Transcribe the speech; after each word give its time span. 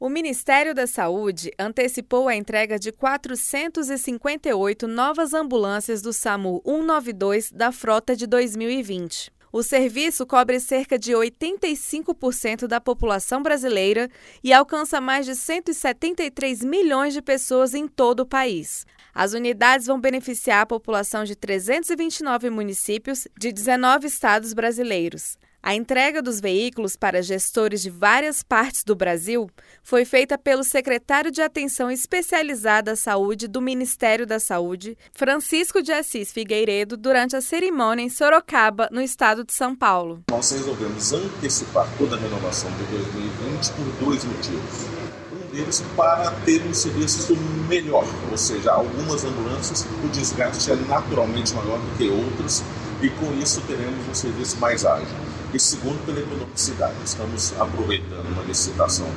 O 0.00 0.08
Ministério 0.08 0.74
da 0.74 0.86
Saúde 0.86 1.52
antecipou 1.58 2.26
a 2.26 2.34
entrega 2.34 2.78
de 2.78 2.90
458 2.90 4.88
novas 4.88 5.34
ambulâncias 5.34 6.00
do 6.00 6.10
SAMU 6.10 6.62
192 6.64 7.52
da 7.52 7.70
frota 7.70 8.16
de 8.16 8.26
2020. 8.26 9.30
O 9.52 9.62
serviço 9.62 10.24
cobre 10.26 10.58
cerca 10.58 10.98
de 10.98 11.12
85% 11.12 12.66
da 12.66 12.80
população 12.80 13.42
brasileira 13.42 14.08
e 14.42 14.54
alcança 14.54 15.02
mais 15.02 15.26
de 15.26 15.36
173 15.36 16.64
milhões 16.64 17.12
de 17.12 17.20
pessoas 17.20 17.74
em 17.74 17.86
todo 17.86 18.20
o 18.20 18.26
país. 18.26 18.86
As 19.14 19.34
unidades 19.34 19.86
vão 19.86 20.00
beneficiar 20.00 20.62
a 20.62 20.66
população 20.66 21.24
de 21.24 21.36
329 21.36 22.48
municípios 22.48 23.28
de 23.38 23.52
19 23.52 24.06
estados 24.06 24.54
brasileiros. 24.54 25.36
A 25.62 25.74
entrega 25.74 26.22
dos 26.22 26.40
veículos 26.40 26.96
para 26.96 27.22
gestores 27.22 27.82
de 27.82 27.90
várias 27.90 28.42
partes 28.42 28.82
do 28.82 28.96
Brasil 28.96 29.48
foi 29.82 30.06
feita 30.06 30.38
pelo 30.38 30.64
secretário 30.64 31.30
de 31.30 31.42
Atenção 31.42 31.90
Especializada 31.90 32.92
à 32.92 32.96
Saúde 32.96 33.46
do 33.46 33.60
Ministério 33.60 34.26
da 34.26 34.40
Saúde, 34.40 34.96
Francisco 35.12 35.82
de 35.82 35.92
Assis 35.92 36.32
Figueiredo, 36.32 36.96
durante 36.96 37.36
a 37.36 37.42
cerimônia 37.42 38.02
em 38.02 38.08
Sorocaba, 38.08 38.88
no 38.90 39.02
estado 39.02 39.44
de 39.44 39.52
São 39.52 39.76
Paulo. 39.76 40.22
Nós 40.30 40.50
resolvemos 40.50 41.12
antecipar 41.12 41.86
toda 41.98 42.16
a 42.16 42.18
renovação 42.18 42.70
de 42.78 42.84
2020 42.84 43.72
por 43.72 44.06
dois 44.06 44.24
motivos. 44.24 44.86
Um 45.30 45.54
deles 45.54 45.84
para 45.94 46.30
ter 46.46 46.62
um 46.62 46.72
serviço 46.72 47.36
melhor, 47.68 48.06
ou 48.30 48.38
seja, 48.38 48.72
algumas 48.72 49.24
ambulâncias 49.24 49.86
o 50.02 50.08
desgaste 50.08 50.72
é 50.72 50.76
naturalmente 50.76 51.52
maior 51.52 51.78
do 51.78 51.98
que 51.98 52.08
outras 52.08 52.64
e 53.02 53.08
com 53.10 53.32
isso 53.42 53.60
teremos 53.62 54.08
um 54.08 54.14
serviço 54.14 54.58
mais 54.58 54.84
ágil 54.84 55.08
e 55.52 55.58
segundo 55.58 56.04
pela 56.04 56.20
economicidade. 56.20 56.94
Estamos 57.04 57.52
aproveitando 57.58 58.26
uma 58.32 58.42
licitação 58.42 59.08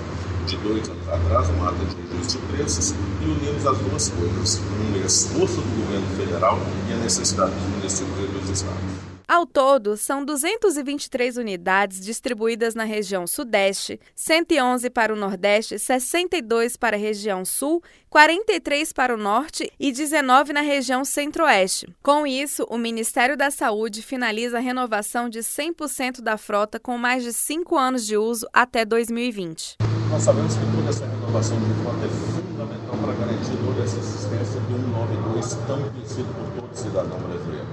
de 0.47 0.57
dois 0.57 0.87
anos 0.89 1.07
atrás, 1.07 1.49
uma 1.49 1.69
ata 1.69 1.85
de 1.85 1.95
registro 2.13 2.41
de 2.41 2.47
preços, 2.47 2.93
e 3.21 3.25
unimos 3.25 3.65
as 3.65 3.77
duas 3.77 4.09
coisas, 4.09 4.59
um 4.59 5.05
esforço 5.05 5.55
do 5.55 5.85
governo 5.85 6.07
federal 6.17 6.59
e 6.89 6.93
a 6.93 6.97
necessidade 6.97 7.51
dos 7.51 7.63
municípios 7.63 8.17
e 8.19 8.27
dos 8.27 8.49
estados. 8.49 9.22
Ao 9.33 9.47
todo, 9.47 9.97
são 9.97 10.23
223 10.23 11.37
unidades 11.37 11.99
distribuídas 11.99 12.75
na 12.75 12.83
região 12.83 13.25
Sudeste, 13.25 13.99
111 14.13 14.91
para 14.91 15.11
o 15.11 15.15
Nordeste, 15.15 15.79
62 15.79 16.77
para 16.77 16.95
a 16.95 16.99
região 16.99 17.43
Sul, 17.43 17.81
43 18.11 18.93
para 18.93 19.11
o 19.11 19.17
Norte 19.17 19.73
e 19.79 19.91
19 19.91 20.53
na 20.53 20.61
região 20.61 21.03
Centro-Oeste. 21.03 21.91
Com 22.03 22.27
isso, 22.27 22.63
o 22.69 22.77
Ministério 22.77 23.35
da 23.35 23.49
Saúde 23.49 24.03
finaliza 24.03 24.57
a 24.57 24.61
renovação 24.61 25.27
de 25.27 25.39
100% 25.39 26.21
da 26.21 26.37
frota 26.37 26.79
com 26.79 26.95
mais 26.95 27.23
de 27.23 27.33
5 27.33 27.75
anos 27.75 28.05
de 28.05 28.15
uso 28.15 28.47
até 28.53 28.85
2020. 28.85 29.77
Nós 30.11 30.21
sabemos 30.21 30.53
que 30.53 30.65
toda 30.75 30.89
essa 30.91 31.07
renovação 31.07 31.57
de 31.59 31.73
frota 31.81 32.05
é 32.05 32.09
fundamental 32.53 32.97
para 32.97 33.13
garantir 33.13 33.57
toda 33.65 33.81
essa 33.81 33.97
assistência 33.97 34.59
do 34.59 34.75
192 34.77 35.55
tão 35.65 35.89
conhecido 35.89 36.27
por 36.35 36.61
todo 36.61 36.75
cidadão 36.75 37.17
brasileiro 37.17 37.65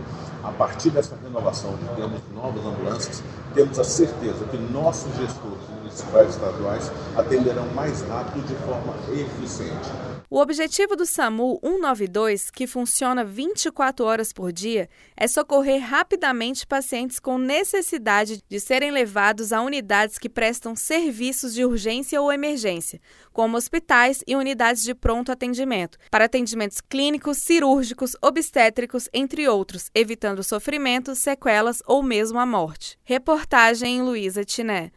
a 0.43 0.53
partir 0.53 0.91
dessa 0.91 1.17
renovação 1.23 1.77
de 1.77 1.89
termos 1.97 2.21
novas 2.35 2.65
ambulâncias, 2.65 3.23
temos 3.55 3.79
a 3.79 3.85
certeza 3.85 4.45
que 4.47 4.57
nossos 4.57 5.15
gestores 5.17 5.69
municipais 5.79 6.27
e 6.27 6.31
estaduais 6.31 6.93
atenderão 7.17 7.67
mais 7.75 8.01
rápido 8.03 8.47
de 8.47 8.55
forma 8.65 8.95
eficiente. 9.13 9.91
O 10.33 10.39
objetivo 10.39 10.95
do 10.95 11.05
SAMU 11.05 11.59
192, 11.61 12.53
que 12.53 12.65
funciona 12.65 13.25
24 13.25 14.07
horas 14.07 14.33
por 14.33 14.53
dia, 14.53 14.89
é 15.17 15.27
socorrer 15.27 15.81
rapidamente 15.81 16.65
pacientes 16.65 17.19
com 17.19 17.37
necessidade 17.37 18.41
de 18.49 18.61
serem 18.61 18.93
levados 18.93 19.53
a 19.53 19.61
unidades 19.61 20.19
que 20.19 20.29
prestam 20.29 20.77
serviços 20.77 21.53
de 21.53 21.65
urgência 21.65 22.23
ou 22.23 22.33
emergência, 22.33 23.01
como 23.33 23.57
hospitais 23.57 24.23
e 24.25 24.37
unidades 24.37 24.85
de 24.85 24.95
pronto 24.95 25.33
atendimento, 25.33 25.99
para 26.13 26.27
atendimentos 26.27 26.81
clínicos, 26.81 27.39
cirúrgicos, 27.39 28.15
obstétricos, 28.23 29.09
entre 29.13 29.49
outros, 29.49 29.91
evitando 29.93 30.30
sofrimento, 30.43 31.15
sequelas 31.15 31.83
ou 31.87 32.03
mesmo 32.03 32.39
a 32.39 32.47
morte. 32.47 32.99
Reportagem 33.05 33.99
em 33.99 34.03
Luísa 34.03 34.45
Tiné. 34.45 34.93